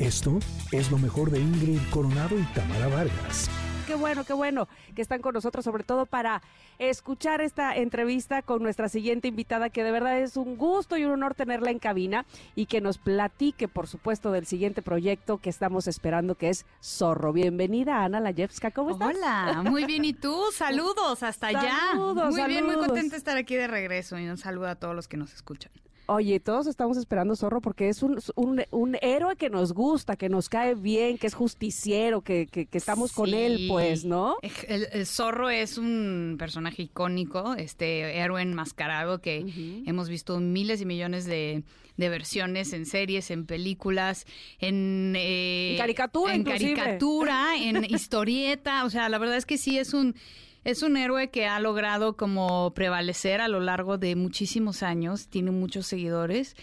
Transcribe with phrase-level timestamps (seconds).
[0.00, 0.38] Esto
[0.72, 3.50] es lo mejor de Ingrid Coronado y Tamara Vargas
[3.90, 6.42] qué bueno, qué bueno que están con nosotros, sobre todo para
[6.78, 11.10] escuchar esta entrevista con nuestra siguiente invitada, que de verdad es un gusto y un
[11.10, 12.24] honor tenerla en cabina
[12.54, 17.32] y que nos platique, por supuesto, del siguiente proyecto que estamos esperando, que es Zorro.
[17.32, 19.16] Bienvenida, Ana Layevska, ¿cómo estás?
[19.16, 20.40] Hola, muy bien, ¿y tú?
[20.54, 21.76] Saludos hasta allá.
[21.90, 24.94] Saludos, Muy bien, muy contenta de estar aquí de regreso y un saludo a todos
[24.94, 25.72] los que nos escuchan.
[26.12, 30.48] Oye, todos estamos esperando Zorro porque es un, un, héroe que nos gusta, que nos
[30.48, 34.34] cae bien, que es justiciero, que, que, estamos con él, pues, ¿no?
[34.66, 41.26] El, Zorro es un personaje icónico, este héroe enmascarado que hemos visto miles y millones
[41.26, 41.62] de,
[42.08, 44.26] versiones en series, en películas,
[44.58, 48.84] en, eh, caricatura, en caricatura, en historieta.
[48.84, 50.14] O sea, la verdad es que sí es un
[50.62, 55.50] es un héroe que ha logrado como prevalecer a lo largo de muchísimos años, tiene
[55.50, 56.54] muchos seguidores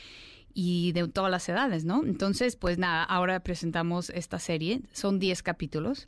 [0.54, 2.04] y de todas las edades, ¿no?
[2.06, 6.08] Entonces, pues nada, ahora presentamos esta serie, son 10 capítulos.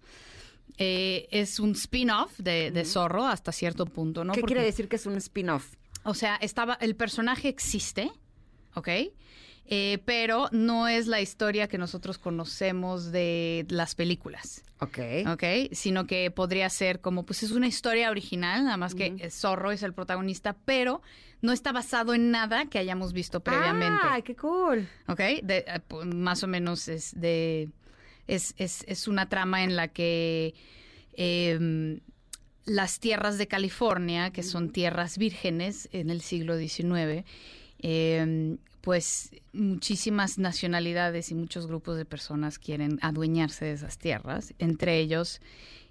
[0.78, 4.34] Eh, es un spin-off de, Zorro hasta cierto punto, ¿no?
[4.34, 5.74] ¿Qué quiere decir que es un spin-off?
[6.04, 8.12] O sea, estaba, el personaje existe,
[8.76, 8.90] ¿ok?
[9.72, 14.64] Eh, pero no es la historia que nosotros conocemos de las películas.
[14.80, 14.98] Ok.
[15.32, 19.72] Ok, sino que podría ser como, pues es una historia original, nada más que Zorro
[19.72, 21.04] es el protagonista, pero
[21.42, 24.02] no está basado en nada que hayamos visto previamente.
[24.02, 24.90] ¡Ah, qué cool!
[25.08, 25.82] Ok, de, eh,
[26.16, 27.70] más o menos es de...
[28.26, 30.56] Es, es, es una trama en la que...
[31.14, 32.00] Em,
[32.66, 37.26] las tierras de California, que son tierras vírgenes en el siglo XIX,
[37.80, 45.00] eh, pues muchísimas nacionalidades y muchos grupos de personas quieren adueñarse de esas tierras, entre
[45.00, 45.42] ellos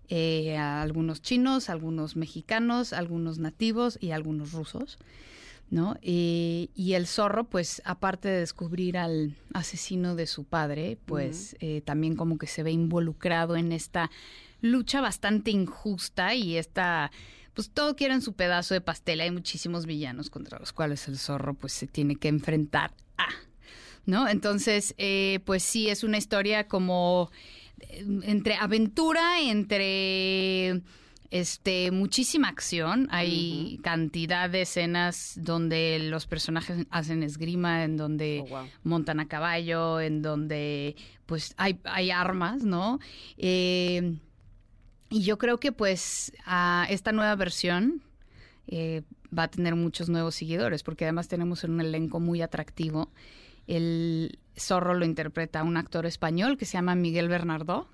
[0.08, 4.98] eh, algunos chinos, algunos mexicanos, algunos nativos y algunos rusos.
[5.70, 5.98] ¿No?
[6.00, 12.16] Y, el zorro, pues, aparte de descubrir al asesino de su padre, pues eh, también
[12.16, 14.10] como que se ve involucrado en esta
[14.62, 17.10] lucha bastante injusta y esta
[17.58, 19.20] pues todo quieren su pedazo de pastel.
[19.20, 23.26] Hay muchísimos villanos contra los cuales el zorro pues se tiene que enfrentar a,
[24.06, 24.28] ¿no?
[24.28, 27.32] Entonces, eh, pues sí, es una historia como
[27.80, 30.82] eh, entre aventura, entre
[31.32, 38.64] este muchísima acción hay cantidad de escenas donde los personajes hacen esgrima en donde oh,
[38.84, 40.94] montan a caballo en donde
[41.26, 42.98] pues hay, hay armas no
[43.36, 44.14] eh,
[45.10, 48.02] y yo creo que pues a esta nueva versión
[48.66, 49.02] eh,
[49.36, 53.10] va a tener muchos nuevos seguidores, porque además tenemos un elenco muy atractivo.
[53.66, 57.88] El zorro lo interpreta un actor español que se llama Miguel Bernardo,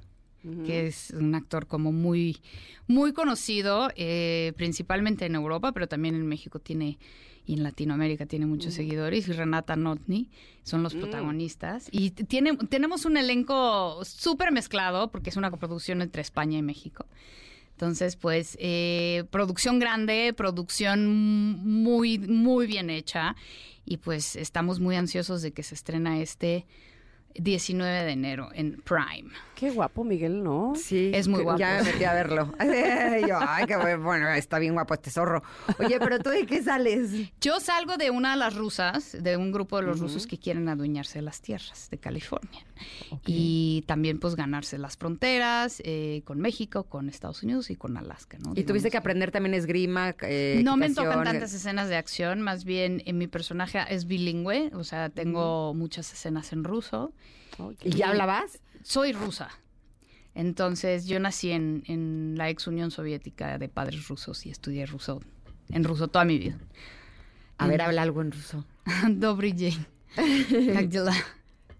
[0.66, 2.40] que es un actor como muy,
[2.86, 6.98] muy conocido, eh, principalmente en Europa, pero también en México tiene
[7.46, 8.76] y en Latinoamérica tiene muchos mm.
[8.76, 10.30] seguidores, y Renata Notni
[10.62, 11.00] son los mm.
[11.00, 11.88] protagonistas.
[11.90, 17.06] Y tiene, tenemos un elenco súper mezclado, porque es una coproducción entre España y México.
[17.72, 23.36] Entonces, pues, eh, producción grande, producción muy, muy bien hecha.
[23.84, 26.66] Y pues estamos muy ansiosos de que se estrena este
[27.34, 29.30] 19 de enero en Prime.
[29.54, 30.74] Qué guapo, Miguel, ¿no?
[30.76, 31.10] Sí.
[31.14, 31.58] Es muy guapo.
[31.58, 32.52] Ya me metí a verlo.
[33.28, 35.42] Yo, ay, qué bueno, está bien guapo este zorro.
[35.78, 37.10] Oye, pero tú de qué sales?
[37.40, 40.68] Yo salgo de una de las rusas, de un grupo de los rusos que quieren
[40.68, 42.64] adueñarse de las tierras de California.
[43.26, 48.38] Y también, pues, ganarse las fronteras eh, con México, con Estados Unidos y con Alaska,
[48.38, 48.52] ¿no?
[48.56, 50.14] ¿Y tuviste que aprender también esgrima?
[50.22, 54.70] Eh, no me tocan tantas escenas de acción, más bien en mi personaje es bilingüe,
[54.74, 57.12] o sea, tengo muchas escenas en ruso.
[57.82, 58.60] ¿Y ya hablabas?
[58.82, 59.50] Soy rusa.
[60.34, 65.22] Entonces, yo nací en, en, la ex Unión Soviética de padres rusos y estudié ruso,
[65.70, 66.58] en ruso toda mi vida.
[67.58, 68.64] A ver, habla algo en ruso.
[69.08, 69.86] Dobry Jane.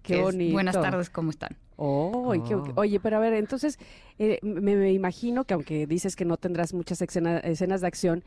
[0.02, 0.52] Qué bonito.
[0.52, 1.56] buenas tardes, ¿cómo están?
[1.76, 2.32] Oh,
[2.76, 3.78] oye, pero a ver, entonces
[4.18, 8.22] eh, me, imagino que aunque dices que no tendrás muchas escenas de acción,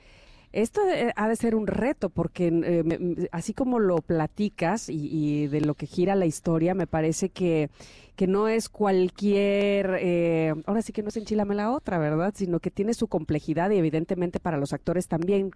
[0.62, 0.82] esto
[1.16, 5.86] ha de ser un reto porque eh, así como lo platicas y, de lo que
[5.86, 7.70] gira la historia, me parece que,
[8.16, 12.34] que no es cualquier, eh, ahora sí que no es enchilame la otra, ¿verdad?
[12.36, 15.52] Sino que tiene su complejidad y evidentemente para los actores también.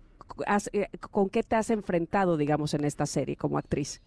[0.72, 4.02] Eh, ¿Con qué te has enfrentado, digamos, en esta serie como actriz?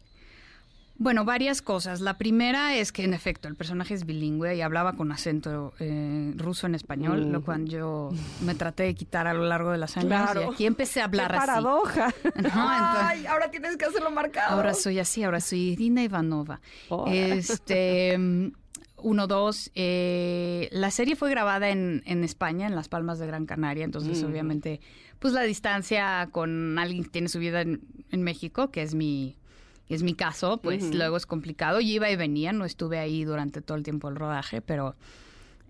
[0.97, 2.01] Bueno, varias cosas.
[2.01, 6.33] La primera es que, en efecto, el personaje es bilingüe y hablaba con acento eh,
[6.37, 8.11] ruso en español, lo cual yo
[8.45, 10.31] me traté de quitar a lo largo de las años.
[10.37, 12.15] Y aquí empecé a hablar Qué paradoja.
[12.53, 14.55] Ay, ahora tienes que hacerlo marcado.
[14.55, 16.61] Ahora soy así, ahora soy Irina Ivanova.
[17.07, 18.53] Este.
[18.97, 23.45] Uno, dos, eh, la serie fue grabada en, en, España, en Las Palmas de Gran
[23.45, 24.27] Canaria, entonces mm.
[24.27, 24.81] obviamente,
[25.19, 29.37] pues la distancia con alguien que tiene su vida en, en México, que es mi,
[29.89, 31.81] es mi caso, pues luego es complicado.
[31.81, 34.95] Yo iba y venía, no estuve ahí durante todo el tiempo del rodaje, pero...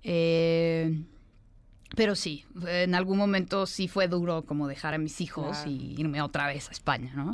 [0.02, 1.02] eh,
[1.96, 5.70] pero sí, en algún momento sí fue duro como dejar a mis hijos Claro.
[5.70, 7.32] y irme otra vez a España, ¿no?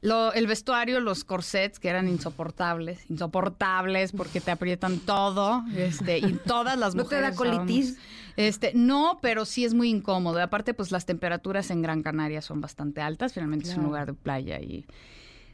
[0.00, 6.32] Lo- el vestuario, los corsets que eran insoportables, insoportables porque te aprietan todo, este, y
[6.46, 7.98] todas las ¿No te da mujeres colitis?
[8.36, 10.38] Este, no, pero sí es muy incómodo.
[10.38, 13.34] Y Aparte, pues las temperaturas en Gran Canaria son bastante altas.
[13.34, 14.86] Finalmente es un lugar de playa y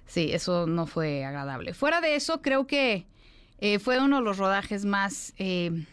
[0.07, 1.75] sí, eso no fue agradable.
[1.75, 3.07] Fuera de eso, creo que
[3.59, 5.87] eh, fue uno de los rodajes más eh,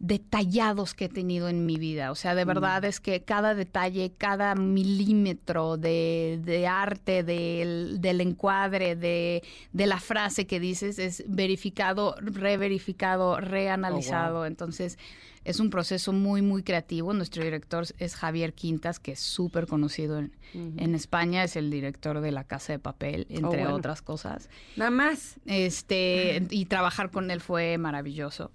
[0.00, 2.10] detallados que he tenido en mi vida.
[2.12, 8.20] O sea, de verdad es que cada detalle, cada milímetro de, de arte, del, del
[8.20, 9.42] encuadre, de,
[9.72, 14.46] de la frase que dices es verificado, reverificado, reanalizado.
[14.46, 14.98] Entonces,
[15.44, 17.12] es un proceso muy, muy creativo.
[17.12, 21.42] Nuestro director es Javier Quintas, que es súper conocido en, en España.
[21.42, 23.74] Es el director de La Casa de Papel, entre bueno.
[23.74, 24.48] otras cosas.
[24.76, 25.40] Nada más.
[25.46, 28.52] Este, y trabajar con él fue maravilloso.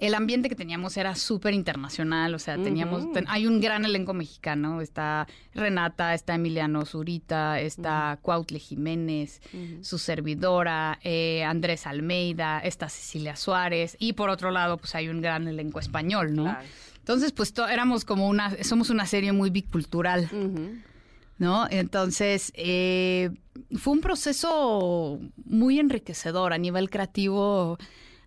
[0.00, 4.12] El ambiente que teníamos era súper internacional, o sea, teníamos, ten- hay un gran elenco
[4.12, 9.40] mexicano, está Renata, está Emiliano Zurita, está Cuautle Jiménez,
[9.82, 15.20] su servidora, eh, Andrés Almeida, está Cecilia Suárez, y por otro lado, pues hay un
[15.20, 16.44] gran elenco español, ¿no?
[16.44, 16.66] Claro.
[16.98, 20.28] Entonces, pues to- éramos como una, somos una serie muy bicultural.
[21.36, 21.66] ¿no?
[21.68, 23.30] Entonces, eh,
[23.76, 27.76] fue un proceso muy enriquecedor a nivel creativo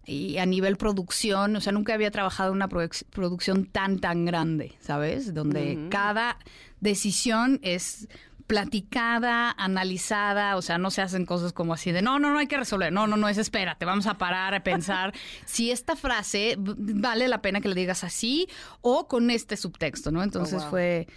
[0.08, 1.56] y a nivel producción.
[1.56, 5.34] O sea, nunca había trabajado en una produc- producción tan, tan grande, ¿sabes?
[5.34, 6.38] Donde cada
[6.80, 8.08] decisión es
[8.48, 12.48] platicada, analizada, o sea, no se hacen cosas como así de, no, no, no hay
[12.48, 15.14] que resolver, no, no, no, es espérate, vamos a parar a pensar
[15.46, 18.48] si esta frase vale la pena que le digas así
[18.80, 20.24] o con este subtexto, ¿no?
[20.24, 20.70] Entonces wow.
[20.70, 21.08] fue,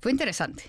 [0.00, 0.64] fue interesante.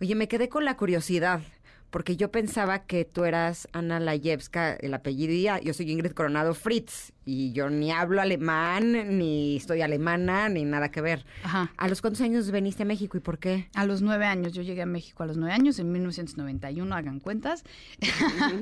[0.00, 1.40] Oye, me quedé con la curiosidad,
[1.90, 6.54] porque yo pensaba que tú eras Ana Layevska, el apellido, y yo soy Ingrid Coronado
[6.54, 11.24] Fritz, y yo ni hablo alemán, ni estoy alemana, ni nada que ver.
[11.42, 11.72] Ajá.
[11.76, 13.68] ¿A los cuántos años veniste a México y por qué?
[13.74, 17.20] A los nueve años, yo llegué a México a los nueve años, en 1991, hagan
[17.20, 17.64] cuentas.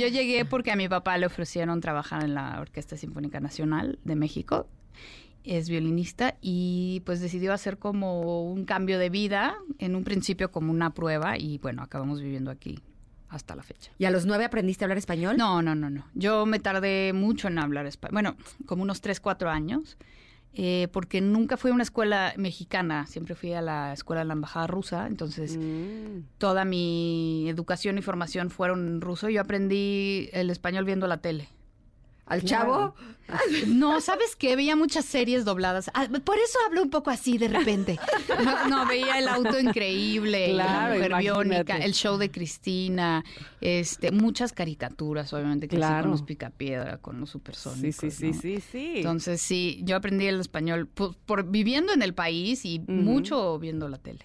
[0.00, 4.16] Yo llegué porque a mi papá le ofrecieron trabajar en la Orquesta Sinfónica Nacional de
[4.16, 4.68] México.
[5.44, 10.70] Es violinista y pues decidió hacer como un cambio de vida, en un principio como
[10.70, 12.80] una prueba y bueno, acabamos viviendo aquí
[13.28, 13.90] hasta la fecha.
[13.98, 15.36] ¿Y a los nueve aprendiste a hablar español?
[15.38, 16.04] No, no, no, no.
[16.14, 18.12] Yo me tardé mucho en hablar español.
[18.12, 19.96] Bueno, como unos 3, 4 años,
[20.52, 24.32] eh, porque nunca fui a una escuela mexicana, siempre fui a la escuela de la
[24.34, 26.24] embajada rusa, entonces Mm.
[26.38, 29.28] toda mi educación y formación fueron en ruso.
[29.30, 31.48] Yo aprendí el español viendo la tele.
[32.30, 32.94] ¿Al chavo?
[33.68, 34.56] No, ¿sabes qué?
[34.56, 35.90] Veía muchas series dobladas.
[35.94, 37.98] Ah, por eso hablo un poco así de repente.
[38.44, 43.24] No, no, veía el auto increíble, Claro, la mujer biónica, el show de Cristina,
[43.60, 46.02] este, muchas caricaturas, obviamente, que sí, Claro.
[46.04, 47.94] con los picapiedra, con los Sí, supersónicos.
[48.00, 48.40] sí, sí, ¿no?
[48.40, 48.92] sí, sí.
[48.96, 53.88] Entonces, sí, yo aprendí el español por, por viviendo en el país y mucho viendo
[53.88, 54.24] la tele.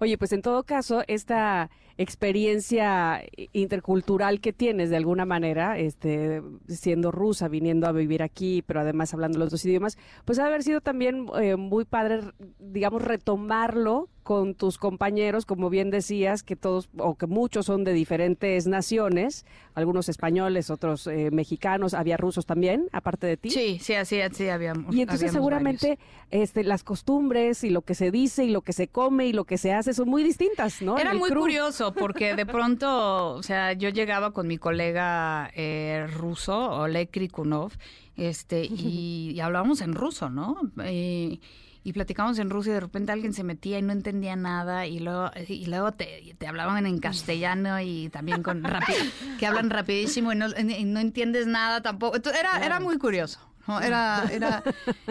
[0.00, 1.70] Oye, pues en todo caso, esta
[2.02, 8.80] experiencia intercultural que tienes de alguna manera, este, siendo rusa, viniendo a vivir aquí, pero
[8.80, 12.20] además hablando los dos idiomas, pues ha haber sido también eh, muy padre,
[12.58, 17.92] digamos, retomarlo con tus compañeros, como bien decías, que todos o que muchos son de
[17.92, 23.50] diferentes naciones, algunos españoles, otros eh, mexicanos, había rusos también, aparte de ti.
[23.50, 24.94] Sí, sí, así, así habíamos.
[24.94, 25.98] Y entonces habíamos seguramente
[26.30, 29.44] este, las costumbres y lo que se dice y lo que se come y lo
[29.44, 30.98] que se hace son muy distintas, ¿no?
[30.98, 31.40] Era muy crew.
[31.40, 37.72] curioso porque de pronto, o sea, yo llegaba con mi colega eh, ruso, Oleg Krikunov,
[38.16, 40.58] este, y, y hablábamos en ruso, ¿no?
[40.84, 41.38] Eh,
[41.84, 45.00] y platicábamos en ruso y de repente alguien se metía y no entendía nada y
[45.00, 48.98] luego y luego te, te hablaban en castellano y también con rápido
[49.38, 53.40] que hablan rapidísimo y no, y no entiendes nada tampoco Entonces, era era muy curioso
[53.66, 53.80] ¿no?
[53.80, 54.62] era era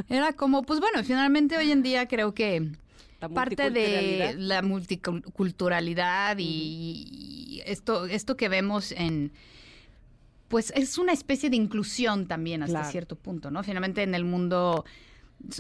[0.08, 2.70] era como pues bueno finalmente hoy en día creo que
[3.34, 9.32] parte de la multiculturalidad y, y esto esto que vemos en
[10.48, 12.92] pues es una especie de inclusión también hasta Claro.
[12.92, 13.64] cierto punto, ¿no?
[13.64, 14.84] Finalmente en el mundo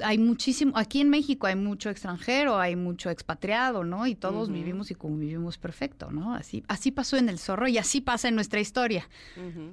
[0.03, 4.07] hay muchísimo, aquí en México hay mucho extranjero, hay mucho expatriado, ¿no?
[4.07, 6.35] Y todos vivimos y convivimos perfecto, ¿no?
[6.35, 9.07] Así, así pasó en El Zorro y así pasa en nuestra historia.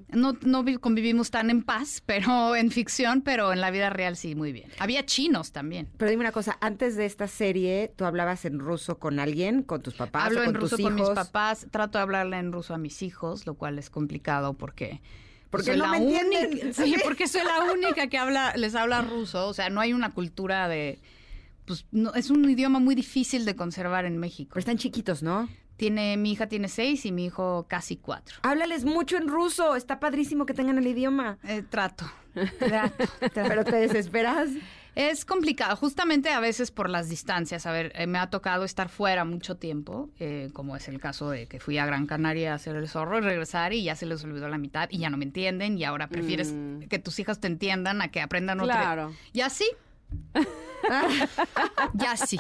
[0.09, 4.17] No, no vi- convivimos tan en paz, pero en ficción, pero en la vida real
[4.17, 4.71] sí, muy bien.
[4.79, 5.88] Había chinos también.
[5.97, 9.83] Pero dime una cosa, antes de esta serie, ¿tú hablabas en ruso con alguien, con
[9.83, 12.75] tus papás Hablo o con en ruso con mis papás, trato de hablarle en ruso
[12.75, 15.00] a mis hijos, lo cual es complicado porque
[15.50, 16.52] Porque soy no la me entienden.
[16.52, 19.93] única, sí, porque soy la única que habla les habla ruso, o sea, no hay
[19.93, 20.99] una cultura de
[21.69, 24.50] pues no, es un idioma muy difícil de conservar en México.
[24.55, 25.49] Pero están chiquitos, ¿no?
[25.76, 28.38] Tiene, mi hija tiene seis y mi hijo casi cuatro.
[28.43, 29.76] Háblales mucho en ruso.
[29.76, 31.38] Está padrísimo que tengan el idioma.
[31.45, 32.11] Eh, trato,
[32.59, 33.31] trato, trato.
[33.35, 34.49] Pero te desesperas.
[34.99, 37.67] Es complicado, justamente a veces por las distancias.
[37.67, 41.31] A ver, eh, me ha tocado estar fuera mucho tiempo, eh, como es el caso
[41.31, 44.07] de que fui a Gran Canaria a hacer el zorro y regresar y ya se
[44.07, 46.88] les olvidó la mitad y ya no me entienden y ahora prefieres Mm.
[46.88, 48.75] que tus hijas te entiendan a que aprendan otra.
[48.81, 49.14] Claro.
[49.33, 49.67] Y así.
[51.95, 52.38] ya sí.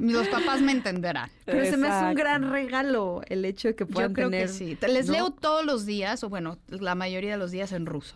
[0.00, 1.28] Los papás me entenderán.
[1.44, 4.46] Pero se me hace un gran regalo el hecho de que puedan Yo creo tener...
[4.46, 4.78] que sí.
[4.88, 5.12] Les ¿no?
[5.14, 8.14] leo todos los días, o bueno, la mayoría de los días en ruso.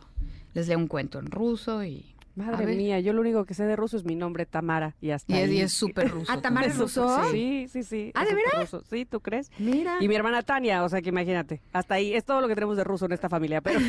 [0.52, 2.13] Les leo un cuento en ruso y...
[2.34, 5.32] Madre mía, yo lo único que sé de ruso es mi nombre, Tamara, y hasta
[5.32, 5.56] Y es, ahí.
[5.56, 6.32] y es súper ruso.
[6.32, 7.22] Ah, Tamara es ruso.
[7.30, 8.10] Sí, sí, sí.
[8.14, 8.72] ¿Ah, de veras?
[8.72, 8.84] ruso.
[8.90, 9.50] Sí, ¿tú crees?
[9.58, 9.96] Mira.
[10.00, 12.76] Y mi hermana Tania, o sea que imagínate, hasta ahí es todo lo que tenemos
[12.76, 13.60] de ruso en esta familia.
[13.60, 13.78] Pero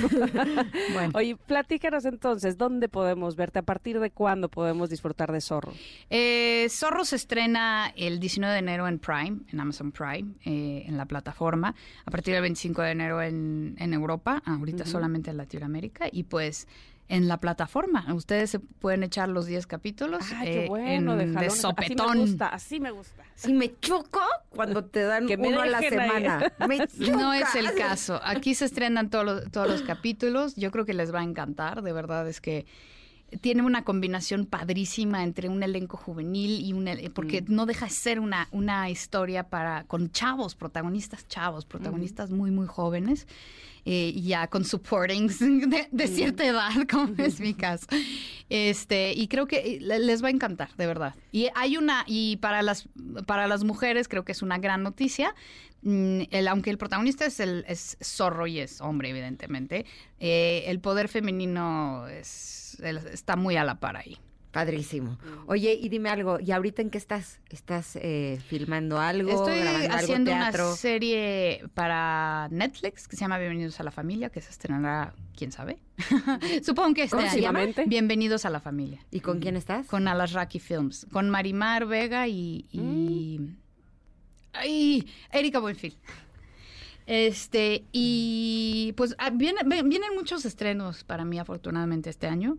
[0.94, 1.12] Bueno.
[1.16, 3.60] oye, platícanos entonces, ¿dónde podemos verte?
[3.60, 5.74] ¿A partir de cuándo podemos disfrutar de Zorro?
[6.10, 10.98] Eh, Zorro se estrena el 19 de enero en Prime, en Amazon Prime, eh, en
[10.98, 11.74] la plataforma.
[12.06, 16.08] A partir del 25 de enero en, en Europa, ahorita solamente en Latinoamérica.
[16.12, 16.68] Y pues
[17.08, 18.06] en la plataforma.
[18.14, 21.54] Ustedes se pueden echar los 10 capítulos Ay, eh, qué bueno, de en- de jalones.
[21.54, 22.14] Así sopetón.
[22.18, 23.24] me gusta, así me gusta.
[23.36, 26.52] Si me choco cuando te dan Que me uno a la semana.
[26.68, 26.80] Me
[27.12, 28.20] No es el caso.
[28.24, 30.56] Aquí se estrenan todos los, todos los capítulos.
[30.56, 31.82] Yo creo que les va a encantar.
[31.84, 32.66] De verdad es que
[33.38, 38.20] tiene una combinación padrísima entre un elenco juvenil y un porque no deja de ser
[38.20, 43.28] una, una historia para con chavos, protagonistas chavos, protagonistas muy muy jóvenes.
[43.86, 47.86] eh, y ya con supportings de, de cierta edad, como es mi caso.
[48.50, 51.16] Este, y creo que eh, le- les va a encantar, de verdad.
[51.32, 52.88] Y hay una, y para las,
[53.26, 55.34] para las mujeres creo que es una gran noticia.
[55.82, 59.86] Mm, el- aunque el protagonista es el es zorro y es hombre, evidentemente,
[60.20, 64.18] eh, el poder femenino está muy a la par ahí.
[64.56, 65.18] Padrísimo.
[65.48, 67.42] Oye, y dime algo, ¿y ahorita en qué estás?
[67.50, 69.30] ¿Estás eh, filmando algo?
[69.30, 70.68] Estoy grabando algo, haciendo teatro?
[70.68, 75.52] una serie para Netflix que se llama Bienvenidos a la Familia, que se estrenará, quién
[75.52, 75.78] sabe.
[76.64, 77.74] Supongo que este ¿Cómo se año.
[77.86, 79.06] Bienvenidos a la Familia.
[79.12, 79.88] ¿Y con quién estás?
[79.88, 83.58] Con Alasraki Films, con Marimar Vega y, y Mm.
[84.54, 85.98] ay, Erika Buenfil.
[87.08, 92.58] Este, y pues ah, vienen muchos estrenos para mí, afortunadamente, este año.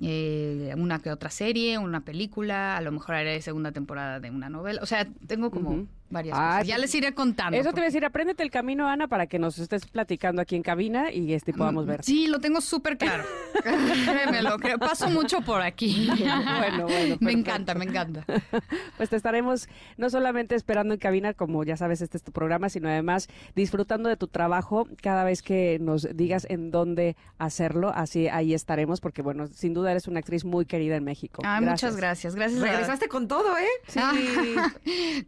[0.00, 4.48] Eh, una que otra serie, una película, a lo mejor haré segunda temporada de una
[4.48, 4.82] novela.
[4.82, 5.86] O sea, tengo como.
[6.10, 6.66] Varias Ah, cosas.
[6.68, 7.56] Ya les iré contando.
[7.56, 10.40] Eso te porque- voy a decir, apréndete el camino, Ana, para que nos estés platicando
[10.42, 12.04] aquí en cabina y este podamos ver.
[12.04, 13.24] Sí, lo tengo súper claro.
[13.62, 14.78] Créemelo, creo.
[14.78, 16.08] Paso mucho por aquí.
[16.64, 18.24] Bueno, bueno, Me encanta, me encanta.
[18.96, 22.68] Pues te estaremos no solamente esperando en cabina, como ya sabes, este es tu programa,
[22.68, 27.92] sino además disfrutando de tu trabajo cada vez que nos digas en dónde hacerlo.
[27.94, 31.42] Así ahí estaremos, porque bueno, sin duda eres una actriz muy querida en México.
[31.44, 32.34] Ah, muchas gracias.
[32.34, 32.60] Gracias.
[32.60, 33.66] Regresaste con todo, ¿eh?
[33.88, 34.00] Sí.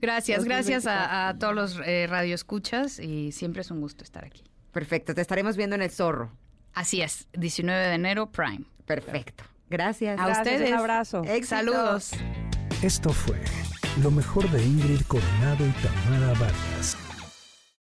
[0.01, 0.91] Gracias, gracias 2024.
[0.91, 4.45] a, a todos los eh, radioescuchas y siempre es un gusto estar aquí.
[4.73, 6.33] Perfecto, te estaremos viendo en el zorro.
[6.75, 8.65] Así es, 19 de enero, Prime.
[8.85, 9.45] Perfecto.
[9.69, 10.19] Gracias.
[10.21, 10.71] A Gracias, ustedes.
[10.71, 11.23] Un abrazo.
[11.45, 12.13] Saludos.
[12.83, 13.41] Esto fue
[14.03, 16.97] lo mejor de Ingrid Coronado y Tamara Vargas.